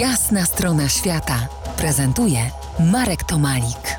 Jasna 0.00 0.44
strona 0.44 0.88
świata 0.88 1.48
prezentuje 1.78 2.38
Marek 2.92 3.24
Tomalik. 3.24 3.98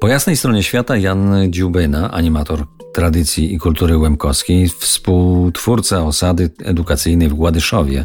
Po 0.00 0.08
jasnej 0.08 0.36
stronie 0.36 0.62
świata 0.62 0.96
Jan 0.96 1.34
Dziubyna, 1.50 2.10
animator 2.10 2.66
tradycji 2.94 3.54
i 3.54 3.58
kultury 3.58 3.98
łemkowskiej, 3.98 4.68
współtwórca 4.68 6.04
osady 6.04 6.50
edukacyjnej 6.64 7.28
w 7.28 7.34
Gładyszowie, 7.34 8.04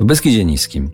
w 0.00 0.04
Beskidzie 0.04 0.44
Niskim. 0.44 0.90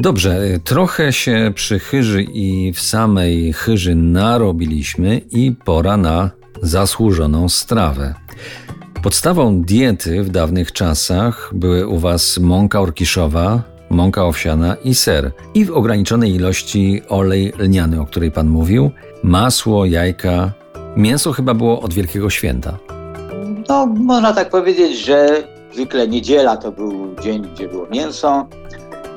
Dobrze, 0.00 0.58
trochę 0.64 1.12
się 1.12 1.52
przy 1.54 1.78
chyży 1.78 2.22
i 2.22 2.72
w 2.72 2.80
samej 2.80 3.52
chyży 3.52 3.94
narobiliśmy 3.94 5.20
i 5.30 5.52
pora 5.64 5.96
na 5.96 6.30
zasłużoną 6.62 7.48
strawę. 7.48 8.14
Podstawą 9.02 9.62
diety 9.62 10.22
w 10.22 10.30
dawnych 10.30 10.72
czasach 10.72 11.50
były 11.54 11.86
u 11.86 11.98
Was 11.98 12.38
mąka 12.38 12.80
orkiszowa, 12.80 13.62
mąka 13.90 14.24
owsiana 14.24 14.76
i 14.84 14.94
ser. 14.94 15.30
I 15.54 15.64
w 15.64 15.70
ograniczonej 15.70 16.34
ilości 16.34 17.02
olej 17.08 17.52
lniany, 17.58 18.00
o 18.00 18.06
której 18.06 18.30
Pan 18.30 18.48
mówił, 18.48 18.90
masło, 19.22 19.86
jajka. 19.86 20.52
Mięso 20.96 21.32
chyba 21.32 21.54
było 21.54 21.80
od 21.80 21.94
Wielkiego 21.94 22.30
Święta. 22.30 22.78
No, 23.68 23.86
można 23.86 24.32
tak 24.32 24.50
powiedzieć, 24.50 24.98
że 24.98 25.44
zwykle 25.72 26.08
niedziela 26.08 26.56
to 26.56 26.72
był 26.72 27.14
dzień, 27.22 27.48
gdzie 27.54 27.68
było 27.68 27.86
mięso, 27.86 28.46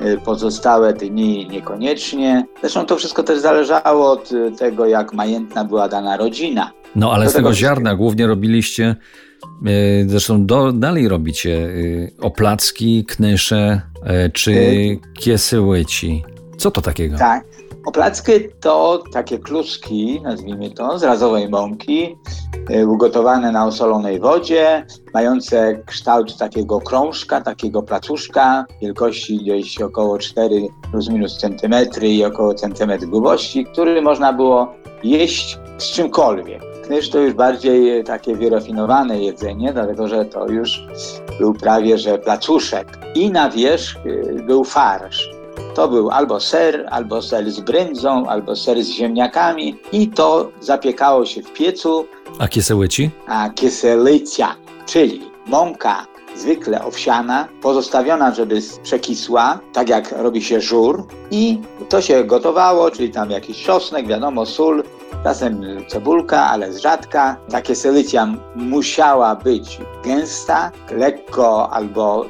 y, 0.02 0.18
pozostałe 0.24 0.92
dni 0.92 1.48
niekoniecznie. 1.50 2.46
Zresztą 2.60 2.86
to 2.86 2.96
wszystko 2.96 3.22
też 3.22 3.38
zależało 3.38 4.10
od 4.10 4.30
tego, 4.58 4.86
jak 4.86 5.12
majętna 5.12 5.64
była 5.64 5.88
dana 5.88 6.16
rodzina. 6.16 6.72
No 6.96 7.12
ale 7.12 7.30
z 7.30 7.32
tego 7.32 7.54
ziarna 7.54 7.94
głównie 7.94 8.26
robiliście, 8.26 8.96
yy, 9.62 9.72
zresztą 10.06 10.46
do, 10.46 10.72
dalej 10.72 11.08
robicie 11.08 11.50
yy, 11.50 12.12
oplacki, 12.20 13.04
knysze 13.04 13.80
yy, 14.06 14.30
czy 14.30 14.54
kiesyłyci. 15.14 16.24
Co 16.56 16.70
to 16.70 16.80
takiego? 16.80 17.18
Tak. 17.18 17.44
Oplacki 17.86 18.32
to 18.60 19.04
takie 19.12 19.38
kluski, 19.38 20.20
nazwijmy 20.22 20.70
to, 20.70 20.98
z 20.98 21.02
razowej 21.02 21.48
mąki, 21.48 22.16
ugotowane 22.86 23.52
na 23.52 23.66
osolonej 23.66 24.20
wodzie, 24.20 24.86
mające 25.14 25.82
kształt 25.86 26.38
takiego 26.38 26.80
krążka, 26.80 27.40
takiego 27.40 27.82
placuszka, 27.82 28.64
wielkości 28.82 29.38
gdzieś 29.38 29.80
około 29.80 30.18
4 30.18 30.66
plus 30.90 31.08
minus 31.08 31.38
centymetry 31.38 32.08
i 32.08 32.24
około 32.24 32.54
centymetr 32.54 33.06
grubości, 33.06 33.64
który 33.64 34.02
można 34.02 34.32
było 34.32 34.74
jeść 35.04 35.58
z 35.78 35.90
czymkolwiek. 35.90 36.75
Knysz 36.86 37.10
to 37.10 37.18
już 37.18 37.32
bardziej 37.34 38.04
takie 38.04 38.36
wyrafinowane 38.36 39.20
jedzenie, 39.22 39.72
dlatego 39.72 40.08
że 40.08 40.24
to 40.24 40.48
już 40.48 40.82
był 41.40 41.54
prawie 41.54 41.98
że 41.98 42.18
placuszek. 42.18 42.98
I 43.14 43.30
na 43.30 43.50
wierzch 43.50 43.96
y, 44.06 44.42
był 44.46 44.64
farsz. 44.64 45.30
To 45.74 45.88
był 45.88 46.10
albo 46.10 46.40
ser, 46.40 46.86
albo 46.90 47.22
ser 47.22 47.50
z 47.50 47.60
brędzą, 47.60 48.26
albo 48.26 48.56
ser 48.56 48.82
z 48.84 48.88
ziemniakami 48.88 49.76
i 49.92 50.08
to 50.08 50.50
zapiekało 50.60 51.26
się 51.26 51.42
w 51.42 51.52
piecu, 51.52 52.06
A 52.38 52.48
kiesełyci? 52.48 53.10
a 53.26 53.50
kieselycia, 53.50 54.54
czyli 54.86 55.20
mąka 55.46 56.06
zwykle 56.38 56.84
owsiana, 56.84 57.48
pozostawiona, 57.62 58.34
żeby 58.34 58.60
przekisła, 58.82 59.58
tak 59.72 59.88
jak 59.88 60.12
robi 60.12 60.42
się 60.42 60.60
żur 60.60 61.04
i 61.30 61.58
to 61.88 62.02
się 62.02 62.24
gotowało, 62.24 62.90
czyli 62.90 63.10
tam 63.10 63.30
jakiś 63.30 63.62
czosnek, 63.62 64.06
wiadomo, 64.06 64.46
sól, 64.46 64.82
czasem 65.24 65.60
cebulka, 65.88 66.50
ale 66.50 66.72
z 66.72 66.78
rzadka. 66.78 67.36
Ta 67.50 67.62
kieselycia 67.62 68.28
musiała 68.56 69.36
być 69.36 69.78
gęsta, 70.04 70.70
lekko 70.90 71.70
albo 71.72 72.26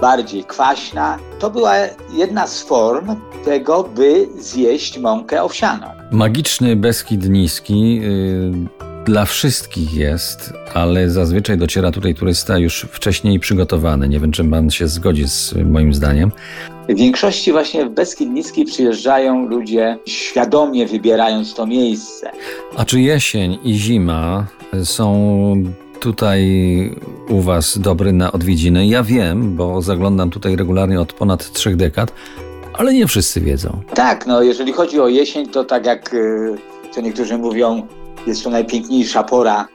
bardziej 0.00 0.44
kwaśna. 0.44 1.18
To 1.38 1.50
była 1.50 1.74
jedna 2.12 2.46
z 2.46 2.62
form 2.62 3.16
tego, 3.44 3.82
by 3.82 4.28
zjeść 4.38 4.98
mąkę 4.98 5.42
owsianą. 5.42 5.86
Magiczny 6.10 6.76
Beskid 6.76 7.28
Niski 7.28 7.96
yy, 7.96 8.87
dla 9.08 9.24
wszystkich 9.24 9.94
jest, 9.94 10.52
ale 10.74 11.10
zazwyczaj 11.10 11.58
dociera 11.58 11.90
tutaj 11.90 12.14
turysta 12.14 12.58
już 12.58 12.86
wcześniej 12.92 13.40
przygotowany. 13.40 14.08
Nie 14.08 14.20
wiem, 14.20 14.32
czy 14.32 14.44
pan 14.44 14.70
się 14.70 14.88
zgodzi 14.88 15.28
z 15.28 15.54
moim 15.64 15.94
zdaniem. 15.94 16.32
W 16.88 16.96
większości 16.96 17.52
właśnie 17.52 17.86
w 17.86 17.90
Beskid 17.90 18.30
Niski 18.30 18.64
przyjeżdżają 18.64 19.48
ludzie 19.48 19.98
świadomie 20.06 20.86
wybierając 20.86 21.54
to 21.54 21.66
miejsce. 21.66 22.30
A 22.76 22.84
czy 22.84 23.00
jesień 23.00 23.58
i 23.64 23.74
zima 23.74 24.46
są 24.84 25.54
tutaj 26.00 26.42
u 27.28 27.40
was 27.40 27.78
dobre 27.78 28.12
na 28.12 28.32
odwiedziny? 28.32 28.86
Ja 28.86 29.02
wiem, 29.02 29.56
bo 29.56 29.82
zaglądam 29.82 30.30
tutaj 30.30 30.56
regularnie 30.56 31.00
od 31.00 31.12
ponad 31.12 31.52
trzech 31.52 31.76
dekad, 31.76 32.12
ale 32.74 32.94
nie 32.94 33.06
wszyscy 33.06 33.40
wiedzą. 33.40 33.80
Tak, 33.94 34.26
no 34.26 34.42
jeżeli 34.42 34.72
chodzi 34.72 35.00
o 35.00 35.08
jesień, 35.08 35.48
to 35.48 35.64
tak 35.64 35.86
jak 35.86 36.14
y, 36.14 36.54
co 36.90 37.00
niektórzy 37.00 37.38
mówią, 37.38 37.86
jest 38.28 38.44
to 38.44 38.50
najpiękniejsza 38.50 39.22
pora, 39.22 39.68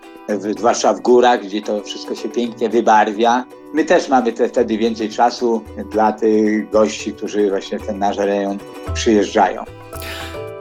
zwłaszcza 0.57 0.93
w 0.93 1.01
górach, 1.01 1.43
gdzie 1.45 1.61
to 1.61 1.81
wszystko 1.81 2.15
się 2.15 2.29
pięknie 2.29 2.69
wybarwia. 2.69 3.45
My 3.73 3.85
też 3.85 4.09
mamy 4.09 4.33
te, 4.33 4.49
wtedy 4.49 4.77
więcej 4.77 5.09
czasu 5.09 5.61
dla 5.91 6.11
tych 6.11 6.69
gości, 6.69 7.13
którzy 7.13 7.49
właśnie 7.49 7.79
ten 7.79 7.99
nasz 7.99 8.17
rejon 8.17 8.57
przyjeżdżają. 8.93 9.63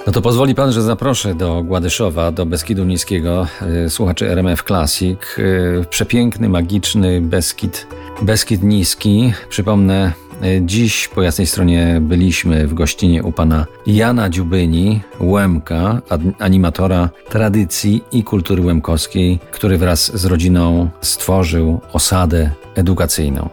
No 0.06 0.12
to 0.12 0.22
pozwoli 0.22 0.54
pan, 0.54 0.72
że 0.72 0.82
zaproszę 0.82 1.34
do 1.34 1.62
Gładyszowa, 1.62 2.32
do 2.32 2.46
Beskidu 2.46 2.84
Niskiego 2.84 3.46
y, 3.86 3.90
słuchaczy 3.90 4.30
RMF 4.30 4.62
Classic. 4.62 5.18
Y, 5.38 5.84
przepiękny, 5.90 6.48
magiczny 6.48 7.20
Beskid, 7.20 7.86
Beskid 8.22 8.62
Niski. 8.62 9.32
Przypomnę, 9.48 10.12
dziś 10.60 11.08
po 11.08 11.22
jasnej 11.22 11.46
stronie 11.46 11.98
byliśmy 12.00 12.66
w 12.66 12.74
gościnie 12.74 13.22
u 13.22 13.32
pana 13.32 13.66
Jana 13.86 14.30
Dziubyni, 14.30 15.00
Łemka, 15.20 16.00
animatora 16.38 17.08
tradycji 17.28 18.04
i 18.12 18.24
kultury 18.24 18.62
łemkowskiej, 18.62 19.38
który 19.50 19.78
wraz 19.78 20.18
z 20.18 20.24
rodziną 20.24 20.88
stworzył 21.00 21.80
osadę 21.92 22.50
edukacyjną. 22.74 23.48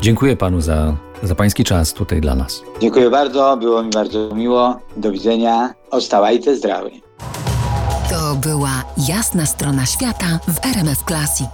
Dziękuję 0.00 0.36
panu 0.36 0.60
za, 0.60 0.96
za 1.22 1.34
pański 1.34 1.64
czas 1.64 1.92
tutaj 1.92 2.20
dla 2.20 2.34
nas. 2.34 2.62
Dziękuję 2.80 3.10
bardzo, 3.10 3.56
było 3.56 3.82
mi 3.82 3.90
bardzo 3.90 4.34
miło. 4.34 4.80
Do 4.96 5.12
widzenia. 5.12 5.74
Ostałajcie 5.90 6.56
zdrowi. 6.56 7.02
To 8.10 8.34
była 8.34 8.84
jasna 9.08 9.46
strona 9.46 9.86
świata 9.86 10.40
w 10.48 10.66
RMF 10.66 10.98
Classic. 11.08 11.50